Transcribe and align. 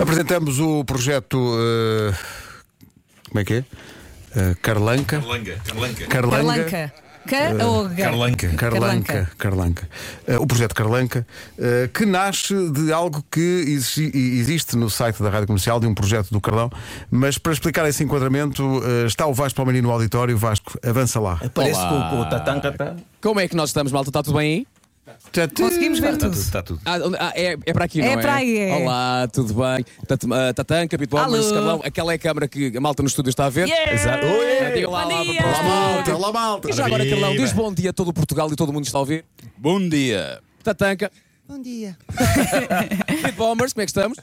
Apresentamos 0.00 0.58
o 0.58 0.84
projeto. 0.84 1.38
eh, 1.58 2.12
como 3.28 3.40
é 3.40 3.44
que 3.44 3.54
é? 3.54 3.64
Eh, 4.36 4.56
Carlanca. 4.62 5.20
Carlanga, 5.20 5.56
Carlanca. 5.66 6.06
Carlanga. 6.06 6.92
Carlanca. 7.26 7.64
Ou 7.66 7.88
G? 7.90 7.96
Carlanca. 8.02 8.48
Carlanca, 8.56 9.30
Carlanca. 9.36 9.88
Eh, 10.26 10.38
o 10.38 10.46
projeto 10.46 10.74
Carlanca, 10.74 11.26
eh, 11.58 11.88
que 11.92 12.06
nasce 12.06 12.54
de 12.70 12.90
algo 12.92 13.22
que 13.30 13.40
exi- 13.68 14.10
existe 14.14 14.74
no 14.74 14.88
site 14.88 15.22
da 15.22 15.28
Rádio 15.28 15.46
Comercial, 15.48 15.78
de 15.78 15.86
um 15.86 15.94
projeto 15.94 16.30
do 16.30 16.40
Carlão. 16.40 16.70
Mas 17.10 17.36
para 17.36 17.52
explicar 17.52 17.86
esse 17.86 18.02
enquadramento, 18.02 18.82
eh, 18.84 19.06
está 19.06 19.26
o 19.26 19.34
Vasco 19.34 19.56
Palmeirinho 19.56 19.84
no 19.84 19.90
auditório. 19.92 20.36
Vasco, 20.38 20.78
avança 20.84 21.20
lá. 21.20 21.38
Parece 21.54 21.78
que 21.86 21.92
o, 21.94 22.20
o 22.22 22.28
Tatanka 22.28 22.72
tá. 22.72 22.96
Como 23.20 23.38
é 23.38 23.46
que 23.46 23.54
nós 23.54 23.68
estamos, 23.68 23.92
malta? 23.92 24.08
Está 24.08 24.22
tudo 24.22 24.38
bem 24.38 24.54
aí? 24.60 24.66
Conseguimos 25.56 25.98
ver 25.98 26.14
Está 26.14 26.18
tudo. 26.26 26.30
tudo, 26.32 26.42
está 26.42 26.62
tudo. 26.62 26.80
Ah, 26.84 26.98
onde- 27.04 27.16
ah, 27.18 27.32
é, 27.34 27.56
é 27.66 27.72
para 27.72 27.84
aqui, 27.84 28.00
É 28.00 28.04
não 28.04 28.12
é? 28.12 28.22
para 28.22 28.34
aí, 28.36 28.58
é. 28.58 28.76
Olá, 28.76 29.28
tudo 29.32 29.54
bem? 29.54 29.84
Tat- 30.06 30.24
ah, 30.32 30.52
Tatanca, 30.54 30.96
Beatbombers, 30.98 31.46
Alô. 31.46 31.54
Carlão, 31.54 31.80
aquela 31.84 32.12
é 32.12 32.16
a 32.16 32.18
câmara 32.18 32.48
que 32.48 32.76
a 32.76 32.80
malta 32.80 33.02
no 33.02 33.08
estúdio 33.08 33.30
está 33.30 33.46
a 33.46 33.50
ver. 33.50 33.68
Exato. 33.92 34.26
Ah, 34.26 34.70
diga 34.74 34.88
lá, 34.90 35.04
Bom 35.04 35.10
lá, 35.16 35.22
dia. 35.22 35.34
para 35.36 35.46
o 35.48 35.50
estúdio. 35.52 35.70
malta, 35.70 36.16
olá, 36.16 36.32
malta. 36.32 36.70
E 36.70 36.72
já 36.72 36.86
agora, 36.86 37.06
Carlão, 37.08 37.36
diz 37.36 37.52
bom 37.52 37.72
dia 37.72 37.90
a 37.90 37.92
todo 37.92 38.08
o 38.08 38.12
Portugal 38.12 38.50
e 38.52 38.56
todo 38.56 38.68
o 38.70 38.72
mundo 38.72 38.84
está 38.84 38.98
a 38.98 39.00
ouvir. 39.00 39.24
Bom 39.56 39.88
dia. 39.88 40.40
Tatanca. 40.62 41.10
Bom 41.48 41.60
dia. 41.60 41.96
Beatbombers, 43.22 43.72
como 43.72 43.82
é 43.82 43.84
que 43.86 43.90
estamos? 43.90 44.18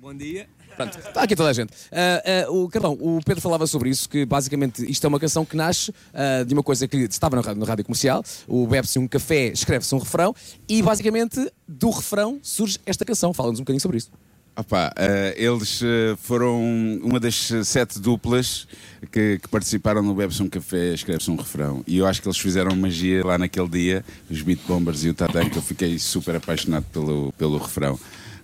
Bom 0.00 0.14
dia. 0.14 0.48
Pronto, 0.76 0.98
está 0.98 1.22
aqui 1.22 1.36
toda 1.36 1.50
a 1.50 1.52
gente. 1.52 1.72
Ah, 1.92 2.46
ah, 2.46 2.50
o 2.50 2.68
Carlão, 2.70 2.96
o 2.98 3.20
Pedro 3.22 3.42
falava 3.42 3.66
sobre 3.66 3.90
isso, 3.90 4.08
que 4.08 4.24
basicamente 4.24 4.90
isto 4.90 5.04
é 5.04 5.08
uma 5.08 5.20
canção 5.20 5.44
que 5.44 5.54
nasce 5.54 5.92
ah, 6.14 6.42
de 6.42 6.54
uma 6.54 6.62
coisa 6.62 6.88
que 6.88 6.96
estava 6.96 7.36
na 7.36 7.42
rádio, 7.42 7.60
na 7.60 7.66
rádio 7.66 7.84
comercial, 7.84 8.24
o 8.48 8.66
bebe-se 8.66 8.98
um 8.98 9.06
café, 9.06 9.48
escreve-se 9.48 9.94
um 9.94 9.98
refrão, 9.98 10.34
e 10.66 10.82
basicamente 10.82 11.52
do 11.68 11.90
refrão 11.90 12.40
surge 12.42 12.78
esta 12.86 13.04
canção. 13.04 13.34
Fala-nos 13.34 13.60
um 13.60 13.62
bocadinho 13.62 13.80
sobre 13.80 13.98
isso. 13.98 14.10
Opa, 14.56 14.92
eh, 14.96 15.34
eles 15.38 15.80
foram 16.18 16.60
uma 17.02 17.18
das 17.18 17.50
sete 17.64 17.98
duplas 17.98 18.66
que, 19.10 19.38
que 19.38 19.48
participaram 19.48 20.02
no 20.02 20.14
Bebes 20.14 20.40
um 20.40 20.48
Café, 20.48 20.92
escreve-se 20.92 21.30
um 21.30 21.36
refrão. 21.36 21.82
E 21.86 21.98
eu 21.98 22.06
acho 22.06 22.20
que 22.20 22.28
eles 22.28 22.38
fizeram 22.38 22.74
magia 22.76 23.24
lá 23.24 23.38
naquele 23.38 23.68
dia, 23.68 24.04
os 24.30 24.42
Beat 24.42 24.60
Bombers 24.66 25.04
e 25.04 25.10
o 25.10 25.14
Tatanka. 25.14 25.56
Eu 25.56 25.62
fiquei 25.62 25.98
super 25.98 26.36
apaixonado 26.36 26.84
pelo, 26.92 27.32
pelo 27.32 27.58
refrão 27.58 27.98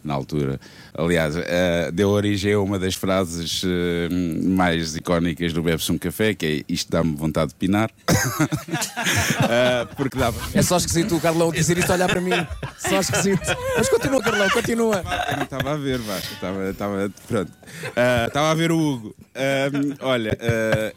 na 0.05 0.15
altura. 0.15 0.61
Aliás, 0.97 1.35
eh, 1.37 1.91
deu 1.93 2.09
origem 2.11 2.53
a 2.55 2.61
uma 2.61 2.79
das 2.79 2.95
frases 2.95 3.63
eh, 3.65 4.09
mais 4.45 4.97
icónicas 4.97 5.53
do 5.53 5.63
Bebes 5.63 5.89
um 5.91 5.99
Café, 5.99 6.35
que 6.35 6.47
é 6.47 6.73
isto 6.73 6.91
dá-me 6.91 7.15
vontade 7.15 7.51
de 7.51 7.55
pinar. 7.57 7.91
Eh, 9.51 9.87
porque 9.97 10.19
dava. 10.19 10.39
É 10.53 10.61
só 10.63 10.77
esquisito 10.77 11.17
o 11.17 11.21
Carlão 11.21 11.51
dizer 11.51 11.79
isto, 11.79 11.91
olhar 11.93 12.09
para 12.09 12.21
mim. 12.21 12.33
Só 12.79 13.01
esquisito. 13.01 13.41
Mas 13.77 13.89
continua, 13.89 14.21
Carlão, 14.23 14.49
continua. 14.51 15.03
Eu 15.31 15.37
não 15.37 15.45
estava 15.45 15.73
a 15.73 15.77
ver, 15.77 15.99
Vasco. 15.99 16.35
Estava, 16.35 16.71
estava, 16.71 17.13
pronto. 17.27 17.53
Estava 18.27 18.51
a 18.51 18.55
ver 18.55 18.73
o 18.73 18.79
Hugo. 18.79 19.17
Ah, 19.35 19.71
olha, 20.01 20.37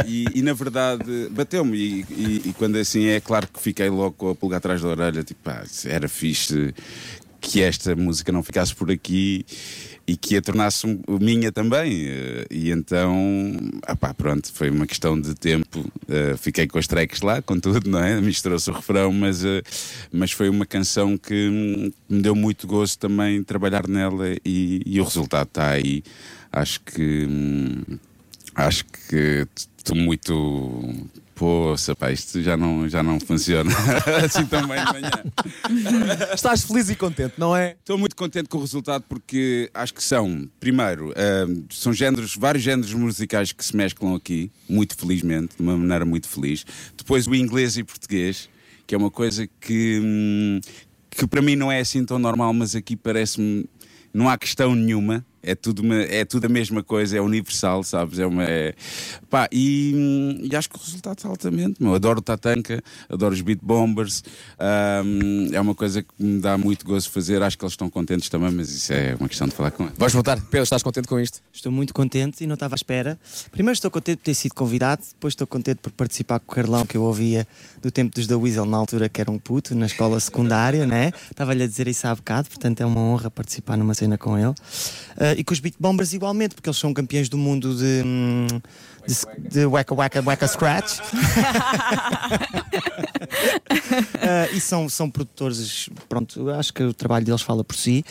e, 0.05 0.25
e 0.35 0.41
na 0.41 0.53
verdade 0.53 1.29
bateu-me. 1.31 1.77
E, 1.77 2.05
e- 2.09 2.41
e 2.49 2.53
quando 2.57 2.75
assim 2.77 3.05
é, 3.07 3.19
claro 3.21 3.47
que 3.47 3.59
fiquei 3.59 3.89
logo 3.89 4.11
com 4.13 4.29
a 4.31 4.35
pulga 4.35 4.57
atrás 4.57 4.81
da 4.81 4.89
orelha. 4.89 5.23
Tipo, 5.23 5.41
pá, 5.43 5.63
era 5.85 6.09
fixe 6.09 6.73
que 7.41 7.61
esta 7.61 7.95
música 7.95 8.31
não 8.31 8.43
ficasse 8.43 8.73
por 8.73 8.91
aqui 8.91 9.43
e 10.07 10.15
que 10.15 10.37
a 10.37 10.41
tornasse 10.41 10.85
minha 11.19 11.51
também. 11.51 12.05
Eh, 12.07 12.45
E 12.51 12.71
então, 12.71 13.55
ah 13.83 14.13
pronto, 14.13 14.51
foi 14.53 14.69
uma 14.69 14.85
questão 14.85 15.19
de 15.19 15.33
tempo. 15.33 15.83
Eh, 16.07 16.35
fiquei 16.37 16.67
com 16.67 16.77
as 16.77 16.87
tracks 16.87 17.21
lá, 17.21 17.41
com 17.41 17.59
tudo, 17.59 17.89
não 17.89 17.99
é? 17.99 18.19
Misturou-se 18.21 18.69
o 18.69 18.73
refrão, 18.73 19.11
mas, 19.11 19.43
eh, 19.43 19.61
mas 20.11 20.31
foi 20.31 20.49
uma 20.49 20.65
canção 20.65 21.17
que 21.17 21.33
hum, 21.49 21.91
me 22.09 22.21
deu 22.21 22.35
muito 22.35 22.67
gosto 22.67 22.99
também 22.99 23.43
trabalhar 23.43 23.87
nela 23.87 24.35
e, 24.45 24.81
e 24.85 25.01
o 25.01 25.03
resultado 25.03 25.47
está 25.47 25.69
aí. 25.71 26.03
Acho 26.51 26.79
que. 26.81 27.25
hum, 27.29 27.81
acho 28.55 28.85
que 28.85 29.47
estou 29.81 29.95
muito. 29.95 31.09
Poxa, 31.35 31.95
pá, 31.95 32.11
isto 32.11 32.39
já 32.41 32.55
não, 32.55 32.87
já 32.87 33.01
não 33.01 33.19
funciona 33.19 33.71
assim 34.23 34.45
tão 34.45 34.67
bem 34.67 34.85
de 34.85 34.93
manhã. 34.93 35.11
Estás 36.33 36.61
feliz 36.61 36.89
e 36.89 36.95
contente, 36.95 37.33
não 37.37 37.55
é? 37.55 37.71
Estou 37.79 37.97
muito 37.97 38.15
contente 38.15 38.47
com 38.47 38.59
o 38.59 38.61
resultado 38.61 39.03
porque 39.09 39.69
acho 39.73 39.91
que 39.91 40.03
são, 40.03 40.47
primeiro, 40.59 41.11
ahm, 41.17 41.63
são 41.71 41.91
géneros, 41.91 42.35
vários 42.35 42.63
géneros 42.63 42.93
musicais 42.93 43.51
que 43.51 43.65
se 43.65 43.75
mesclam 43.75 44.13
aqui, 44.13 44.51
muito 44.69 44.95
felizmente, 44.95 45.55
de 45.57 45.63
uma 45.63 45.75
maneira 45.75 46.05
muito 46.05 46.27
feliz. 46.27 46.63
Depois 46.95 47.25
o 47.25 47.33
inglês 47.33 47.75
e 47.75 47.83
português, 47.83 48.47
que 48.85 48.93
é 48.93 48.97
uma 48.97 49.09
coisa 49.09 49.47
que, 49.59 49.99
hum, 50.03 50.61
que 51.09 51.25
para 51.25 51.41
mim 51.41 51.55
não 51.55 51.71
é 51.71 51.79
assim 51.79 52.05
tão 52.05 52.19
normal, 52.19 52.53
mas 52.53 52.75
aqui 52.75 52.95
parece-me. 52.95 53.65
Não 54.13 54.29
há 54.29 54.37
questão 54.37 54.75
nenhuma, 54.75 55.25
é 55.43 55.55
tudo, 55.55 55.81
uma- 55.81 56.01
é 56.03 56.23
tudo 56.25 56.45
a 56.45 56.49
mesma 56.49 56.83
coisa, 56.83 57.17
é 57.17 57.21
universal, 57.21 57.83
sabes? 57.83 58.19
É 58.19 58.25
uma, 58.25 58.43
é- 58.43 58.73
Pá, 59.29 59.47
e, 59.51 59.93
hum, 59.95 60.47
e 60.51 60.55
acho 60.55 60.69
que 60.69 60.75
o 60.75 60.79
resultado 60.79 61.17
está 61.17 61.29
altamente. 61.29 61.81
meu. 61.81 61.93
Adoro 61.95 62.19
o 62.19 62.21
Tatanka, 62.21 62.83
adoro 63.09 63.33
os 63.33 63.41
Beat 63.41 63.59
Bombers, 63.61 64.23
hum, 65.05 65.49
é 65.51 65.59
uma 65.61 65.73
coisa 65.75 66.01
que 66.01 66.09
me 66.19 66.39
dá 66.39 66.57
muito 66.57 66.85
gozo 66.85 67.09
fazer. 67.09 67.41
Acho 67.41 67.57
que 67.57 67.63
eles 67.63 67.73
estão 67.73 67.89
contentes 67.89 68.29
também, 68.29 68.51
mas 68.51 68.69
isso 68.69 68.91
é 68.93 69.15
uma 69.19 69.27
questão 69.29 69.47
de 69.47 69.53
falar 69.55 69.71
com 69.71 69.83
eles. 69.83 69.95
Vais 69.97 70.13
voltar. 70.13 70.39
Pedro, 70.41 70.63
estás 70.63 70.83
contente 70.83 71.07
com 71.07 71.19
isto? 71.19 71.39
Estou 71.53 71.71
muito 71.71 71.93
contente 71.93 72.43
e 72.43 72.47
não 72.47 72.53
estava 72.55 72.75
à 72.75 72.77
espera. 72.77 73.19
Primeiro 73.51 73.73
estou 73.73 73.89
contente 73.91 74.17
por 74.17 74.23
ter 74.25 74.33
sido 74.33 74.53
convidado, 74.53 75.01
depois 75.13 75.31
estou 75.33 75.47
contente 75.47 75.77
por 75.81 75.91
participar 75.91 76.39
com 76.39 76.51
o 76.51 76.55
Carlão, 76.55 76.85
que 76.85 76.97
eu 76.97 77.03
ouvia 77.03 77.47
do 77.81 77.89
tempo 77.91 78.13
dos 78.15 78.27
da 78.27 78.37
Weasel, 78.37 78.65
na 78.65 78.77
altura 78.77 79.09
que 79.09 79.21
era 79.21 79.31
um 79.31 79.37
puto, 79.39 79.73
na 79.75 79.85
escola 79.85 80.19
secundária, 80.19 80.85
né? 80.85 81.11
Estava-lhe 81.29 81.63
a 81.63 81.67
dizer 81.67 81.87
isso 81.87 82.05
há 82.07 82.15
bocado, 82.15 82.49
portanto 82.49 82.81
é 82.81 82.85
uma 82.85 82.99
honra 83.01 83.29
participar 83.31 83.77
numa 83.77 83.93
cena 83.93 84.17
com 84.17 84.37
ele. 84.37 84.53
Ah, 85.17 85.30
e 85.37 85.43
com 85.43 85.53
os 85.53 85.59
Beat 85.59 85.75
Bombers 85.79 86.13
igualmente, 86.13 86.55
porque 86.55 86.69
eles 86.69 86.77
são 86.77 86.93
campeões 86.93 87.29
do 87.29 87.37
mundo 87.37 87.75
de. 87.75 88.03
hum, 88.05 88.47
de, 89.07 89.49
de 89.49 89.65
wacka 89.65 89.95
wacka 89.95 90.21
wacka 90.21 90.47
scratch 90.47 90.99
Ah, 94.21 94.47
e 94.53 94.59
são, 94.59 94.87
são 94.89 95.09
produtores, 95.09 95.89
pronto, 96.07 96.49
acho 96.51 96.73
que 96.73 96.83
o 96.83 96.93
trabalho 96.93 97.25
deles 97.25 97.41
fala 97.41 97.63
por 97.63 97.75
si. 97.75 98.03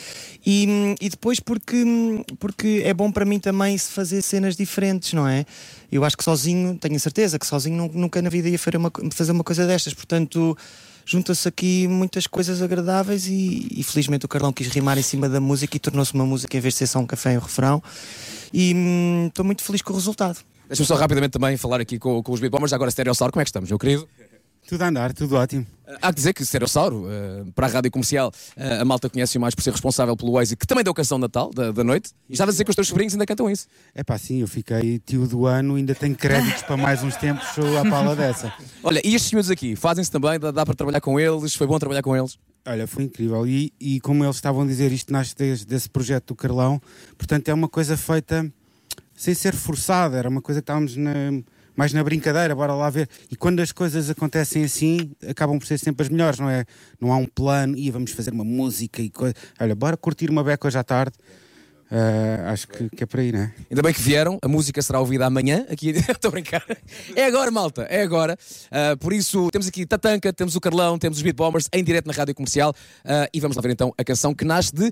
E, 0.45 0.65
hum, 0.67 0.95
e 0.99 1.09
depois 1.09 1.39
porque, 1.39 1.83
hum, 1.83 2.23
porque 2.39 2.81
é 2.85 2.93
bom 2.93 3.11
para 3.11 3.25
mim 3.25 3.39
também 3.39 3.77
se 3.77 3.91
fazer 3.91 4.21
cenas 4.21 4.55
diferentes, 4.55 5.13
não 5.13 5.27
é? 5.27 5.45
Eu 5.91 6.03
acho 6.05 6.17
que 6.17 6.23
sozinho, 6.23 6.77
tenho 6.77 6.95
a 6.95 6.99
certeza 6.99 7.37
que 7.39 7.45
sozinho 7.45 7.75
nu- 7.77 7.91
nunca 7.93 8.21
na 8.21 8.29
vida 8.29 8.47
ia 8.49 8.59
fazer 8.59 8.77
uma, 8.77 8.91
fazer 9.11 9.31
uma 9.31 9.43
coisa 9.43 9.65
destas, 9.67 9.93
portanto. 9.93 10.57
Junta-se 11.03 11.47
aqui 11.47 11.87
muitas 11.87 12.27
coisas 12.27 12.61
agradáveis 12.61 13.25
e, 13.27 13.67
e 13.75 13.83
felizmente 13.83 14.23
o 14.23 14.29
Carlão 14.29 14.53
quis 14.53 14.67
rimar 14.67 14.99
em 14.99 15.01
cima 15.01 15.27
da 15.27 15.41
música 15.41 15.75
e 15.75 15.79
tornou-se 15.79 16.13
uma 16.13 16.25
música 16.27 16.55
em 16.55 16.59
vez 16.59 16.75
de 16.75 16.77
ser 16.77 16.87
só 16.87 16.99
um 16.99 17.07
café 17.07 17.33
e 17.33 17.37
um 17.37 17.41
refrão. 17.41 17.81
E 18.53 18.71
hum, 18.75 19.25
estou 19.27 19.43
muito 19.43 19.63
feliz 19.63 19.81
com 19.81 19.91
o 19.93 19.95
resultado. 19.95 20.37
Deixa-me 20.67 20.85
só 20.87 20.95
rapidamente 20.95 21.31
também 21.31 21.57
falar 21.57 21.81
aqui 21.81 21.97
com, 21.97 22.21
com 22.21 22.31
os 22.31 22.39
Beatbombers. 22.39 22.71
Agora, 22.71 22.91
Stereossauro, 22.91 23.33
como 23.33 23.41
é 23.41 23.43
que 23.43 23.49
estamos, 23.49 23.67
meu 23.67 23.79
querido? 23.79 24.07
Tudo 24.67 24.83
a 24.83 24.87
andar, 24.87 25.11
tudo 25.13 25.35
ótimo. 25.35 25.65
Há 26.01 26.09
que 26.09 26.15
dizer 26.15 26.33
que 26.33 26.45
Stereossauro, 26.45 27.05
eh, 27.09 27.43
para 27.53 27.67
a 27.67 27.69
rádio 27.69 27.91
comercial, 27.91 28.31
eh, 28.55 28.77
a 28.79 28.85
malta 28.85 29.09
conhece 29.09 29.37
mais 29.37 29.53
por 29.53 29.61
ser 29.61 29.71
responsável 29.71 30.15
pelo 30.15 30.31
Waze, 30.31 30.55
que 30.55 30.65
também 30.65 30.83
deu 30.83 30.93
canção 30.93 31.17
de 31.17 31.23
Natal, 31.23 31.51
da, 31.53 31.71
da 31.73 31.83
noite. 31.83 32.11
E 32.29 32.33
estava 32.33 32.49
a 32.49 32.53
dizer 32.53 32.63
que 32.63 32.69
os 32.69 32.75
teus 32.75 32.87
sobrinhos 32.87 33.13
ainda 33.13 33.25
cantam 33.25 33.49
isso. 33.49 33.67
É 33.93 34.01
pá, 34.01 34.17
sim, 34.17 34.39
eu 34.39 34.47
fiquei 34.47 34.99
tio 34.99 35.27
do 35.27 35.45
ano, 35.45 35.75
ainda 35.75 35.93
tenho 35.93 36.15
créditos 36.15 36.63
para 36.63 36.77
mais 36.77 37.03
uns 37.03 37.17
tempos, 37.17 37.45
à 37.77 37.89
pala 37.89 38.15
dessa. 38.15 38.53
Olha, 38.81 39.01
e 39.03 39.13
estes 39.13 39.33
miúdos 39.33 39.51
aqui, 39.51 39.75
fazem-se 39.75 40.09
também, 40.09 40.39
dá, 40.39 40.51
dá 40.51 40.65
para 40.65 40.75
trabalhar 40.75 41.01
com 41.01 41.19
eles, 41.19 41.53
foi 41.53 41.67
bom 41.67 41.77
trabalhar 41.77 42.01
com 42.03 42.15
eles. 42.15 42.37
Olha, 42.65 42.87
foi 42.87 43.03
incrível. 43.03 43.45
E, 43.45 43.73
e 43.77 43.99
como 43.99 44.23
eles 44.23 44.37
estavam 44.37 44.61
a 44.61 44.65
dizer, 44.67 44.93
isto 44.93 45.11
nasce 45.11 45.35
desde 45.35 45.65
desse 45.65 45.89
projeto 45.89 46.27
do 46.27 46.35
Carlão, 46.35 46.81
portanto 47.17 47.49
é 47.49 47.53
uma 47.53 47.67
coisa 47.67 47.97
feita 47.97 48.49
sem 49.13 49.33
ser 49.33 49.53
forçada, 49.53 50.17
era 50.17 50.29
uma 50.29 50.41
coisa 50.41 50.61
que 50.61 50.63
estávamos 50.63 50.95
na- 50.95 51.41
mais 51.75 51.93
na 51.93 52.03
brincadeira, 52.03 52.55
bora 52.55 52.73
lá 52.73 52.89
ver. 52.89 53.09
E 53.29 53.35
quando 53.35 53.59
as 53.59 53.71
coisas 53.71 54.09
acontecem 54.09 54.63
assim, 54.63 55.11
acabam 55.27 55.57
por 55.57 55.65
ser 55.65 55.77
sempre 55.77 56.03
as 56.03 56.09
melhores, 56.09 56.39
não 56.39 56.49
é? 56.49 56.65
Não 56.99 57.11
há 57.11 57.17
um 57.17 57.25
plano, 57.25 57.77
e 57.77 57.89
vamos 57.89 58.11
fazer 58.11 58.31
uma 58.31 58.43
música 58.43 59.01
e 59.01 59.09
coisa. 59.09 59.35
Olha, 59.59 59.75
bora 59.75 59.97
curtir 59.97 60.29
uma 60.29 60.43
beca 60.43 60.67
hoje 60.67 60.77
à 60.77 60.83
tarde. 60.83 61.13
Ah, 61.93 62.53
acho 62.53 62.69
que, 62.69 62.89
que 62.89 63.03
é 63.03 63.05
por 63.05 63.19
aí, 63.19 63.33
não 63.33 63.41
é? 63.41 63.53
Ainda 63.69 63.81
bem 63.81 63.93
que 63.93 64.01
vieram, 64.01 64.39
a 64.41 64.47
música 64.47 64.81
será 64.81 65.01
ouvida 65.01 65.25
amanhã. 65.25 65.65
Aqui, 65.69 65.89
estou 66.09 66.29
a 66.29 66.31
brincar. 66.31 66.63
É 67.13 67.25
agora, 67.25 67.51
malta, 67.51 67.83
é 67.83 68.01
agora. 68.01 68.37
Ah, 68.71 68.95
por 68.97 69.11
isso, 69.11 69.49
temos 69.51 69.67
aqui 69.67 69.85
Tatanka, 69.85 70.31
temos 70.31 70.55
o 70.55 70.61
Carlão, 70.61 70.97
temos 70.97 71.17
os 71.17 71.23
Beat 71.23 71.35
Bombers 71.35 71.67
em 71.73 71.83
direto 71.83 72.07
na 72.07 72.13
rádio 72.13 72.33
comercial. 72.33 72.73
Ah, 73.03 73.27
e 73.33 73.41
vamos 73.41 73.57
lá 73.57 73.61
ver 73.61 73.71
então 73.71 73.93
a 73.97 74.03
canção 74.05 74.33
que 74.33 74.45
nasce 74.45 74.73
de 74.73 74.89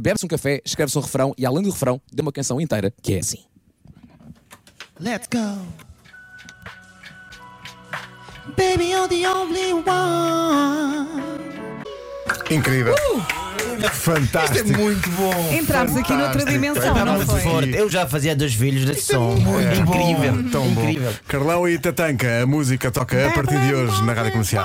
bebe-se 0.00 0.24
um 0.24 0.28
café, 0.28 0.62
escreve-se 0.64 0.96
um 0.96 1.00
refrão 1.00 1.34
e 1.36 1.44
além 1.44 1.64
do 1.64 1.70
refrão, 1.70 2.00
dê 2.12 2.22
uma 2.22 2.32
canção 2.32 2.60
inteira 2.60 2.92
que 3.02 3.14
é 3.14 3.18
assim. 3.18 3.44
Let's 5.00 5.28
go. 5.30 5.85
Baby, 8.56 8.90
you're 8.90 9.08
the 9.08 9.26
only 9.26 9.72
one. 9.72 11.06
Incrível. 12.50 12.94
Fantástico. 13.92 14.68
Muito 14.78 15.08
bom. 15.10 15.52
Entramos 15.52 15.96
aqui 15.96 16.12
noutra 16.14 16.44
dimensão, 16.44 16.96
É 16.96 17.04
não 17.04 17.14
Muito 17.16 17.30
foi? 17.30 17.40
forte. 17.40 17.74
Eu 17.76 17.90
já 17.90 18.06
fazia 18.06 18.34
dois 18.34 18.54
filhos 18.54 18.84
desse 18.86 19.12
som. 19.12 19.34
incrível. 19.36 20.50
Tão 20.50 20.66
bom. 20.68 20.82
incrível. 20.82 21.12
Carlão 21.28 21.68
e 21.68 21.78
Tatanka, 21.78 22.42
a 22.42 22.46
música 22.46 22.90
toca 22.90 23.26
a 23.26 23.30
partir 23.32 23.58
de 23.60 23.74
hoje 23.74 24.02
na 24.04 24.12
Rádio 24.14 24.32
Comercial. 24.32 24.64